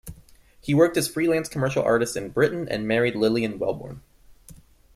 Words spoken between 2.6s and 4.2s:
and married Lillian Welbourn.